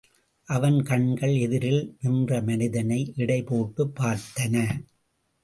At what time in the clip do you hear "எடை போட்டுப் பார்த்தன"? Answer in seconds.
3.15-4.55